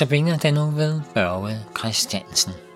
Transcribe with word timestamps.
Notabene 0.00 0.38
den 0.42 0.54
nu 0.54 0.70
ved 0.70 1.00
Børge 1.14 1.58
Christiansen. 1.78 2.69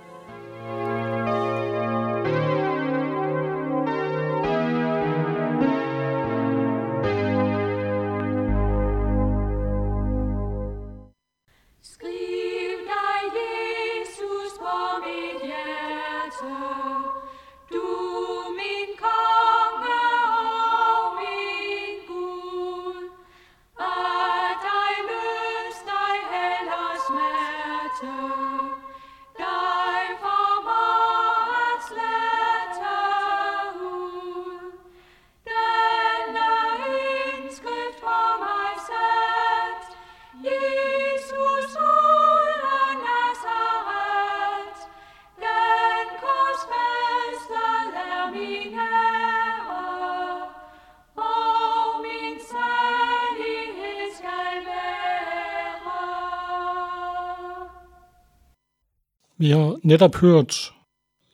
Vi 59.44 59.50
har 59.50 59.78
netop 59.82 60.16
hørt, 60.16 60.74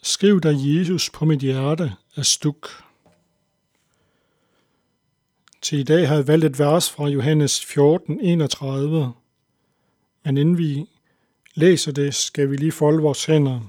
skriv 0.02 0.40
dig 0.40 0.54
Jesus 0.58 1.10
på 1.10 1.24
mit 1.24 1.40
hjerte 1.40 1.92
af 2.16 2.26
stuk. 2.26 2.68
Til 5.62 5.78
i 5.78 5.82
dag 5.82 6.08
har 6.08 6.14
jeg 6.14 6.26
valgt 6.26 6.44
et 6.44 6.58
vers 6.58 6.90
fra 6.90 7.06
Johannes 7.06 7.64
14, 7.64 8.20
31. 8.20 9.12
Men 10.24 10.36
inden 10.36 10.58
vi 10.58 10.86
læser 11.54 11.92
det, 11.92 12.14
skal 12.14 12.50
vi 12.50 12.56
lige 12.56 12.72
folde 12.72 13.02
vores 13.02 13.24
hænder. 13.24 13.60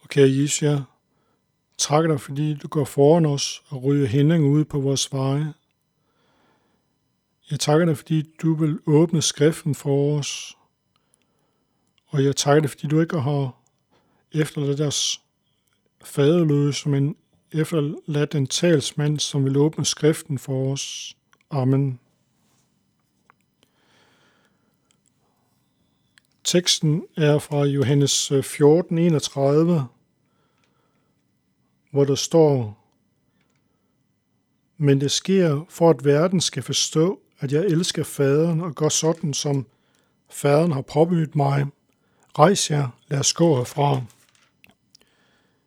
Og 0.00 0.08
kære 0.08 0.28
Jesus, 0.28 0.62
jeg 0.62 0.82
takker 1.78 2.10
dig, 2.10 2.20
fordi 2.20 2.54
du 2.54 2.68
går 2.68 2.84
foran 2.84 3.26
os 3.26 3.62
og 3.68 3.84
ryger 3.84 4.06
hænderne 4.06 4.44
ud 4.44 4.64
på 4.64 4.80
vores 4.80 5.12
veje. 5.12 5.54
Jeg 7.50 7.60
takker 7.60 7.86
dig, 7.86 7.96
fordi 7.96 8.22
du 8.42 8.54
vil 8.54 8.78
åbne 8.86 9.22
skriften 9.22 9.74
for 9.74 10.18
os, 10.18 10.56
og 12.14 12.24
jeg 12.24 12.36
takker 12.36 12.60
dig, 12.60 12.70
fordi 12.70 12.86
du 12.86 13.00
ikke 13.00 13.20
har 13.20 13.60
efterladt 14.32 14.78
deres 14.78 15.20
faderløse, 16.04 16.88
men 16.88 17.16
efterladt 17.52 18.34
en 18.34 18.46
talsmand, 18.46 19.18
som 19.18 19.44
vil 19.44 19.56
åbne 19.56 19.84
skriften 19.84 20.38
for 20.38 20.72
os. 20.72 21.16
Amen. 21.50 22.00
Teksten 26.44 27.04
er 27.16 27.38
fra 27.38 27.64
Johannes 27.64 28.30
øh, 28.32 28.42
14, 28.42 28.98
31, 28.98 29.86
hvor 31.90 32.04
der 32.04 32.14
står, 32.14 32.80
Men 34.76 35.00
det 35.00 35.10
sker 35.10 35.64
for, 35.68 35.90
at 35.90 36.04
verden 36.04 36.40
skal 36.40 36.62
forstå, 36.62 37.20
at 37.38 37.52
jeg 37.52 37.64
elsker 37.64 38.04
faderen 38.04 38.60
og 38.60 38.74
gør 38.74 38.88
sådan, 38.88 39.34
som 39.34 39.66
faderen 40.30 40.72
har 40.72 40.82
påbydet 40.82 41.36
mig. 41.36 41.66
Rejs 42.38 42.70
jer, 42.70 42.88
lad 43.08 43.18
os 43.18 43.32
gå 43.32 43.56
herfra. 43.56 44.02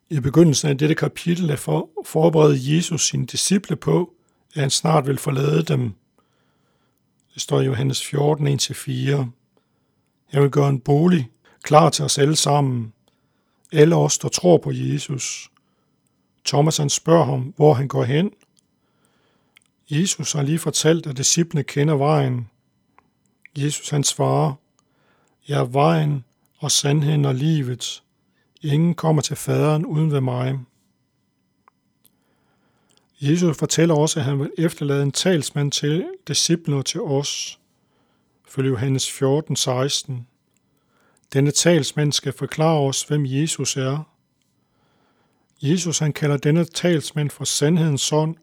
I 0.10 0.20
begyndelsen 0.20 0.70
af 0.70 0.78
dette 0.78 0.96
kapitel 0.96 1.50
er 1.50 1.56
for 1.56 1.90
forberede 2.06 2.76
Jesus 2.76 3.08
sine 3.08 3.26
disciple 3.26 3.76
på, 3.76 4.14
at 4.56 4.62
han 4.62 4.70
snart 4.70 5.08
vil 5.08 5.18
forlade 5.18 5.64
dem. 5.64 5.94
Det 7.34 7.42
står 7.42 7.62
i 7.62 7.66
Johannes 7.66 8.06
14, 8.06 8.48
1-4. 8.48 8.92
Jeg 10.34 10.42
vil 10.42 10.50
gøre 10.50 10.70
en 10.70 10.80
bolig 10.80 11.30
klar 11.64 11.90
til 11.90 12.06
os 12.06 12.18
alle 12.18 12.36
sammen. 12.36 12.94
Alle 13.72 13.96
os, 13.96 14.18
der 14.18 14.30
tror 14.30 14.58
på 14.58 14.72
Jesus. 14.72 15.52
Thomas 16.46 16.78
han 16.78 16.90
spørger 16.90 17.26
ham, 17.26 17.54
hvor 17.56 17.74
han 17.74 17.88
går 17.88 18.04
hen. 18.04 18.32
Jesus 19.90 20.34
har 20.34 20.42
lige 20.42 20.60
fortalt, 20.60 21.08
at 21.08 21.18
disciplene 21.18 21.64
kender 21.64 21.96
vejen. 21.96 22.50
Jesus 23.58 23.90
han 23.90 24.04
svarer, 24.04 24.54
jeg 25.48 25.60
er 25.60 25.66
vejen, 25.66 26.24
og 26.58 26.72
sandheden 26.72 27.26
og 27.26 27.36
livet. 27.36 28.04
Ingen 28.62 28.96
kommer 28.96 29.22
til 29.22 29.36
faderen 29.36 29.86
uden 29.86 30.12
ved 30.12 30.22
mig. 30.22 30.60
Jesus 33.22 33.58
fortæller 33.58 33.96
også, 33.96 34.20
at 34.20 34.26
han 34.26 34.40
vil 34.40 34.52
efterlade 34.58 35.04
en 35.04 35.12
talsmand 35.12 35.72
til 35.72 36.08
disciplene 36.28 36.84
til 36.84 37.02
os. 37.02 37.60
Følge 38.48 38.70
Johannes 38.70 39.12
14, 39.12 39.56
16. 39.56 40.28
Denne 41.34 41.52
talsmand 41.52 42.14
skal 42.14 42.34
forklare 42.34 42.80
os, 42.80 43.04
hvem 43.04 43.26
Jesus 43.26 43.78
er. 43.78 44.04
Jesus 45.62 46.00
han 46.00 46.14
kalder 46.14 46.38
denne 46.38 46.66
talsmand 46.66 47.30
for 47.30 47.44
sandhedens 47.44 48.02
son, 48.02 48.38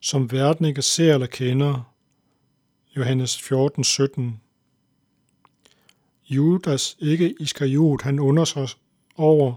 som 0.00 0.32
verden 0.32 0.64
ikke 0.64 0.82
ser 0.82 1.14
eller 1.14 1.26
kender. 1.26 1.92
Johannes 2.96 3.42
14, 3.42 3.84
17. 3.84 4.40
Judas, 6.30 6.96
ikke 6.98 7.34
Iskariot, 7.40 8.02
han 8.02 8.18
undersøger 8.18 8.74
over, 9.16 9.54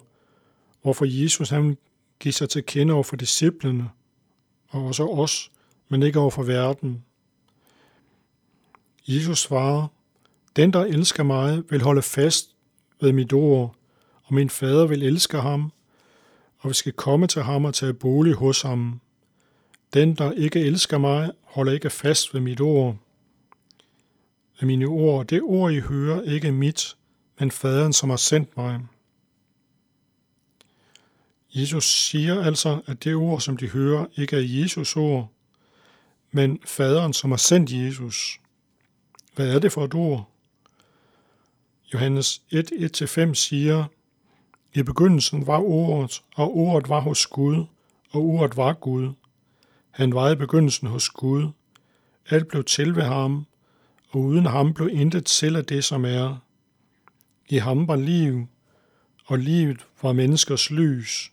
hvorfor 0.82 1.06
Jesus 1.06 1.50
han 1.50 1.78
giver 2.20 2.34
sig 2.34 2.50
til 2.50 2.64
kende 2.64 2.94
over 2.94 3.04
for 3.04 3.16
disciplene, 3.16 3.90
og 4.70 4.86
også 4.86 5.08
os, 5.08 5.52
men 5.90 6.04
ikke 6.04 6.20
over 6.20 6.30
for 6.30 6.44
verden. 6.44 7.04
Jesus 9.08 9.40
svarer, 9.40 9.88
den, 10.56 10.74
der 10.74 10.86
elsker 10.86 11.24
mig, 11.24 11.64
vil 11.70 11.82
holde 11.82 12.02
fast 12.02 12.56
ved 13.02 13.12
mit 13.12 13.34
ord, 13.34 13.76
og 14.24 14.34
min 14.34 14.50
fader 14.50 14.88
vil 14.88 15.04
elske 15.04 15.38
ham, 15.38 15.72
og 16.60 16.70
vi 16.70 16.74
skal 16.74 16.94
komme 16.94 17.28
til 17.28 17.42
ham 17.42 17.66
og 17.66 17.74
tage 17.74 17.94
bolig 17.94 18.34
hos 18.34 18.62
ham. 18.62 19.00
Den, 19.94 20.16
der 20.16 20.32
ikke 20.32 20.60
elsker 20.60 20.98
mig, 20.98 21.32
holder 21.42 21.72
ikke 21.72 21.90
fast 21.90 22.34
ved 22.34 22.42
mit 22.42 22.62
ord, 22.62 22.98
af 24.64 24.68
mine 24.68 24.86
ord. 24.86 25.28
Det 25.28 25.42
ord, 25.42 25.74
I 25.74 25.80
hører, 25.80 26.22
ikke 26.22 26.52
mit, 26.52 26.96
men 27.40 27.52
faderen, 27.52 27.94
som 27.94 28.10
har 28.10 28.18
sendt 28.18 28.58
mig. 28.58 28.80
Jesus 31.54 31.86
siger 31.86 32.44
altså, 32.44 32.82
at 32.86 33.04
det 33.04 33.16
ord, 33.16 33.42
som 33.42 33.58
de 33.58 33.70
hører, 33.70 34.06
ikke 34.18 34.36
er 34.36 34.42
Jesus 34.42 34.96
ord, 34.96 35.32
men 36.32 36.60
faderen, 36.66 37.14
som 37.14 37.32
har 37.32 37.38
sendt 37.38 37.72
Jesus. 37.72 38.40
Hvad 39.36 39.56
er 39.56 39.60
det 39.60 39.72
for 39.72 39.86
et 39.86 39.94
ord? 39.94 40.30
Johannes 41.94 42.42
1.1-5 42.54 43.34
siger, 43.34 43.86
I 44.74 44.84
begyndelsen 44.84 45.48
var 45.48 45.60
ordet, 45.60 46.24
og 46.36 46.58
ordet 46.58 46.90
var 46.90 47.00
hos 47.00 47.28
Gud, 47.28 47.66
og 48.12 48.22
ordet 48.22 48.58
var 48.58 48.74
Gud. 48.74 49.14
Han 49.92 50.14
var 50.14 50.32
i 50.32 50.36
begyndelsen 50.36 50.88
hos 50.88 51.10
Gud. 51.10 51.48
Alt 52.30 52.48
blev 52.48 52.64
til 52.64 52.96
ved 52.96 53.04
ham, 53.04 53.46
og 54.14 54.20
uden 54.20 54.46
ham 54.46 54.74
blev 54.74 54.90
intet 54.92 55.26
til 55.26 55.56
af 55.56 55.66
det, 55.66 55.84
som 55.84 56.06
er. 56.06 56.38
I 57.50 57.58
ham 57.58 57.88
var 57.88 57.96
liv, 57.96 58.48
og 59.26 59.40
livet 59.40 59.86
var 60.02 60.14
menneskers 60.14 60.72
lys, 60.72 61.32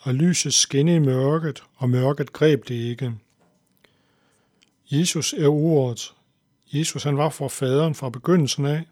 og 0.00 0.14
lyset 0.14 0.54
skinnede 0.54 0.96
i 0.96 1.00
mørket, 1.00 1.62
og 1.76 1.90
mørket 1.90 2.32
greb 2.32 2.68
det 2.68 2.74
ikke. 2.74 3.14
Jesus 4.90 5.32
er 5.32 5.48
ordet. 5.48 6.14
Jesus 6.72 7.02
han 7.02 7.16
var 7.16 7.28
for 7.28 7.48
faderen 7.48 7.94
fra 7.94 8.10
begyndelsen 8.10 8.66
af. 8.66 8.86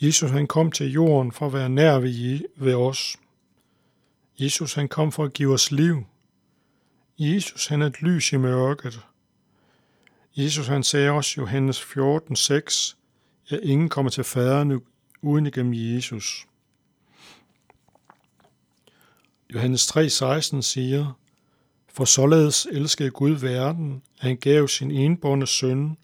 Jesus 0.00 0.30
han 0.30 0.46
kom 0.46 0.72
til 0.72 0.92
jorden 0.92 1.32
for 1.32 1.46
at 1.46 1.52
være 1.52 1.68
nær 1.68 1.98
ved, 1.98 2.40
ved 2.56 2.74
os. 2.74 3.16
Jesus 4.38 4.74
han 4.74 4.88
kom 4.88 5.12
for 5.12 5.24
at 5.24 5.32
give 5.32 5.52
os 5.52 5.72
liv. 5.72 6.04
Jesus 7.18 7.66
han 7.66 7.82
er 7.82 7.86
et 7.86 8.02
lys 8.02 8.32
i 8.32 8.36
mørket. 8.36 9.00
Jesus 10.36 10.66
han 10.66 10.82
sagde 10.82 11.10
også 11.10 11.34
Johannes 11.40 11.82
14, 11.82 12.36
6, 12.36 12.96
at 13.48 13.60
ingen 13.62 13.88
kommer 13.88 14.10
til 14.10 14.24
faderen 14.24 14.82
uden 15.22 15.46
igennem 15.46 15.72
Jesus. 15.74 16.46
Johannes 19.54 19.86
3, 19.86 20.10
16 20.10 20.62
siger, 20.62 21.18
For 21.88 22.04
således 22.04 22.66
elskede 22.72 23.10
Gud 23.10 23.30
verden, 23.30 24.02
at 24.18 24.22
han 24.22 24.36
gav 24.36 24.68
sin 24.68 24.90
enbårne 24.90 25.46
søn, 25.46 25.96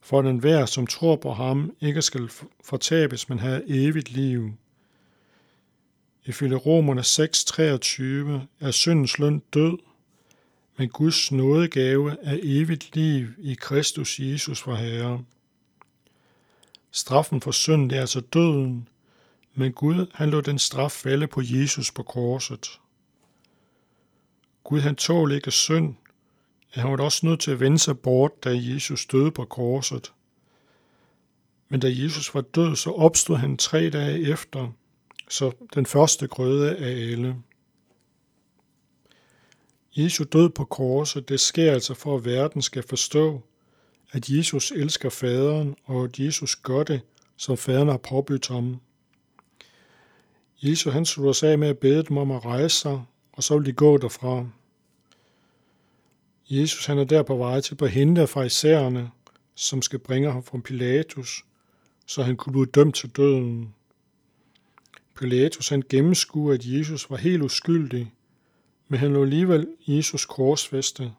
for 0.00 0.22
den 0.22 0.30
enhver, 0.30 0.66
som 0.66 0.86
tror 0.86 1.16
på 1.16 1.32
ham, 1.32 1.76
ikke 1.80 2.02
skal 2.02 2.30
fortabes, 2.64 3.28
men 3.28 3.38
have 3.38 3.62
evigt 3.68 4.10
liv. 4.10 4.52
Ifølge 6.24 6.56
Romerne 6.56 7.00
6:23 7.00 8.66
er 8.66 8.70
syndens 8.70 9.18
løn 9.18 9.42
død, 9.54 9.78
men 10.76 10.88
Guds 10.88 11.32
nådegave 11.32 12.16
er 12.22 12.38
evigt 12.42 12.96
liv 12.96 13.28
i 13.38 13.54
Kristus 13.54 14.20
Jesus 14.20 14.60
for 14.60 14.74
Herre. 14.74 15.24
Straffen 16.90 17.40
for 17.40 17.50
synd 17.50 17.92
er 17.92 18.00
altså 18.00 18.20
døden, 18.20 18.88
men 19.54 19.72
Gud 19.72 20.06
han 20.14 20.30
lod 20.30 20.42
den 20.42 20.58
straf 20.58 20.92
falde 20.92 21.26
på 21.26 21.40
Jesus 21.44 21.92
på 21.92 22.02
korset. 22.02 22.80
Gud 24.64 24.80
han 24.80 24.96
tål 24.96 25.32
ikke 25.32 25.50
synd, 25.50 25.94
han 26.80 26.90
var 26.90 27.04
også 27.04 27.26
nødt 27.26 27.40
til 27.40 27.50
at 27.50 27.60
vende 27.60 27.78
sig 27.78 27.98
bort, 27.98 28.44
da 28.44 28.50
Jesus 28.52 29.06
døde 29.06 29.30
på 29.30 29.44
korset. 29.44 30.12
Men 31.68 31.80
da 31.80 31.88
Jesus 31.90 32.34
var 32.34 32.40
død, 32.40 32.76
så 32.76 32.90
opstod 32.90 33.36
han 33.36 33.56
tre 33.56 33.90
dage 33.90 34.32
efter, 34.32 34.72
så 35.28 35.52
den 35.74 35.86
første 35.86 36.26
grøde 36.28 36.76
af 36.76 36.90
alle. 36.90 37.36
Jesu 39.96 40.24
død 40.24 40.50
på 40.50 40.64
korset, 40.64 41.28
det 41.28 41.40
sker 41.40 41.72
altså 41.72 41.94
for, 41.94 42.16
at 42.16 42.24
verden 42.24 42.62
skal 42.62 42.82
forstå, 42.82 43.42
at 44.12 44.28
Jesus 44.28 44.70
elsker 44.70 45.08
faderen, 45.08 45.76
og 45.84 46.04
at 46.04 46.18
Jesus 46.18 46.56
gør 46.56 46.82
det, 46.82 47.00
som 47.36 47.56
faderen 47.56 47.88
har 47.88 47.96
påbydt 47.96 48.48
ham. 48.48 48.80
Jesus 50.62 50.92
han 50.92 51.06
slutter 51.06 51.32
sig 51.32 51.50
af 51.50 51.58
med 51.58 51.68
at 51.68 51.78
bede 51.78 52.02
dem 52.02 52.16
om 52.16 52.30
at 52.30 52.44
rejse 52.44 52.76
sig, 52.76 53.02
og 53.32 53.42
så 53.42 53.58
vil 53.58 53.66
de 53.66 53.72
gå 53.72 53.96
derfra. 53.96 54.46
Jesus 56.50 56.86
han 56.86 56.98
er 56.98 57.04
der 57.04 57.22
på 57.22 57.36
vej 57.36 57.60
til 57.60 57.76
at 57.82 57.90
hente 57.90 58.26
fra 58.26 58.42
isærerne, 58.42 59.10
som 59.54 59.82
skal 59.82 59.98
bringe 59.98 60.32
ham 60.32 60.42
fra 60.42 60.58
Pilatus, 60.58 61.44
så 62.06 62.22
han 62.22 62.36
kunne 62.36 62.52
blive 62.52 62.66
dømt 62.66 62.94
til 62.94 63.10
døden. 63.10 63.74
Pilatus 65.18 65.68
han 65.68 65.82
gennemskuer, 65.88 66.54
at 66.54 66.64
Jesus 66.64 67.10
var 67.10 67.16
helt 67.16 67.42
uskyldig, 67.42 68.12
men 68.88 69.00
han 69.00 69.12
lå 69.12 69.22
alligevel 69.22 69.68
Jesus 69.86 70.26
korsfæstet. 70.26 71.12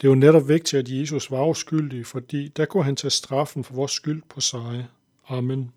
Det 0.00 0.08
var 0.08 0.14
netop 0.14 0.48
vigtigt, 0.48 0.74
at 0.74 0.88
Jesus 0.88 1.30
var 1.30 1.46
uskyldig, 1.46 2.06
fordi 2.06 2.48
der 2.48 2.64
kunne 2.64 2.84
han 2.84 2.96
tage 2.96 3.10
straffen 3.10 3.64
for 3.64 3.74
vores 3.74 3.92
skyld 3.92 4.22
på 4.28 4.40
sig. 4.40 4.86
Amen. 5.28 5.72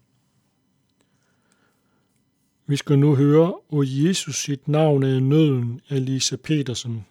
Vi 2.67 2.75
skal 2.75 2.99
nu 2.99 3.15
høre, 3.15 3.53
O 3.69 3.83
Jesus 3.85 4.35
sit 4.35 4.67
navn 4.67 5.03
er 5.03 5.17
i 5.17 5.19
nøden 5.19 5.81
af 5.89 6.05
Lise 6.05 6.37
Petersen. 6.37 7.05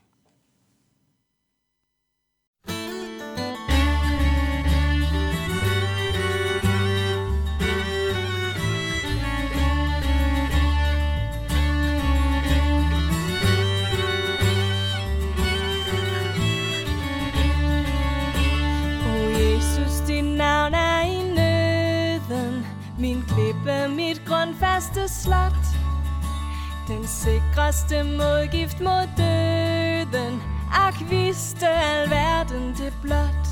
Faste 25.15 25.23
slot. 25.23 25.65
Den 26.89 27.07
sikreste 27.07 28.03
modgift 28.03 28.81
mod 28.81 29.09
døden. 29.17 30.43
Ak 30.73 30.95
vidste 31.11 31.69
alverden 31.69 32.75
det 32.79 32.93
blot. 33.03 33.47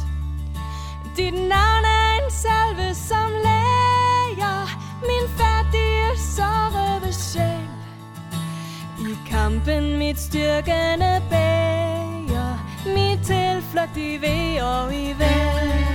Dit 1.17 1.35
navn 1.35 1.85
er 1.85 2.25
en 2.25 2.31
salve 2.31 2.95
som 2.95 3.31
læger. 3.31 4.69
Min 5.03 5.29
færdige 5.39 6.19
sårede 6.19 7.13
sjæl. 7.13 7.69
I 9.01 9.17
kampen 9.31 9.99
mit 9.99 10.21
styrkende 10.21 11.23
bæger. 11.31 12.59
Mit 12.87 13.27
tilflugt 13.27 13.97
i 13.97 14.19
ved 14.21 14.63
og 14.63 14.95
i 14.95 15.13
vel 15.19 15.92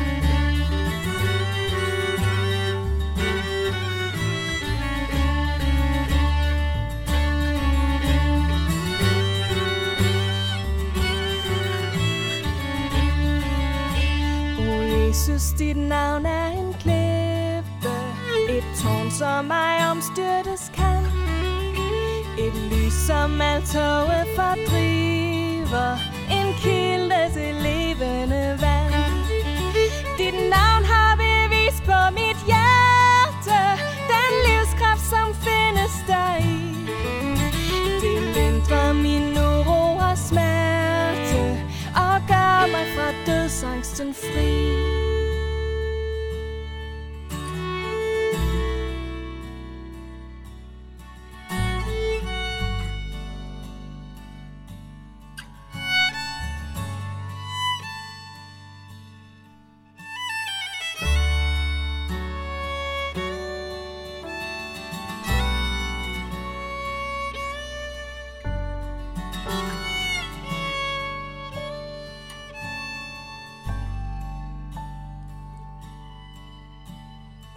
Jesus, 15.47 15.59
dit 15.59 15.77
navn 15.77 16.25
er 16.25 16.47
en 16.47 16.73
klippe 16.73 17.95
Et 18.49 18.63
tårn, 18.81 19.11
som 19.11 19.45
mig 19.45 19.89
omstyrtes 19.91 20.71
kan. 20.73 21.03
Et 22.37 22.53
lys, 22.71 22.93
som 22.93 23.41
alt 23.41 23.65
toget 23.65 24.27
fordriver. 24.35 25.97
En 26.31 26.53
kilde 26.61 27.21
til 27.33 27.55
levende 27.55 28.57
vand. 28.61 28.93
Dit 30.17 30.33
navn 30.33 30.83
har 30.85 31.15
bevis 31.15 31.81
på 31.85 31.99
mit 32.11 32.39
hjerte. 32.45 33.59
Den 34.13 34.31
livskraft, 34.47 35.05
som 35.09 35.35
findes 35.47 35.93
der 36.07 36.37
i. 36.37 36.59
Det 38.01 38.21
lindrer 38.35 38.93
min 38.93 39.37
uro 39.37 39.97
og 40.09 40.17
smerte 40.17 41.41
Og 41.95 42.15
gør 42.27 42.71
mig 42.71 42.85
fra 42.95 43.07
dødsangsten 43.25 44.13
fri. 44.13 45.16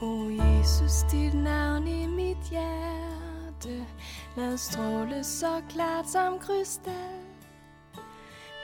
O 0.02 0.30
Jesus, 0.30 1.02
dit 1.10 1.34
navn 1.34 1.88
i 1.88 2.06
mit 2.06 2.50
hjerte. 2.50 3.86
Lad 4.36 4.58
stråle 4.58 5.24
så 5.24 5.62
klart 5.68 6.08
som 6.08 6.38
krystal. 6.38 7.20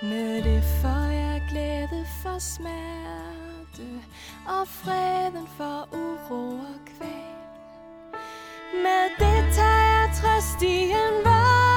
Med 0.03 0.43
det 0.43 0.63
får 0.83 1.13
jeg 1.13 1.43
glæde 1.51 2.07
for 2.23 2.39
smerte 2.39 4.01
Og 4.47 4.69
freden 4.69 5.47
for 5.57 5.89
uro 5.93 6.49
og 6.49 6.81
kval. 6.87 8.21
Med 8.83 9.05
det 9.19 9.55
tager 9.55 10.01
jeg 10.01 10.11
trøst 10.15 10.63
i 10.63 10.83
en 10.83 11.25
varve 11.25 11.76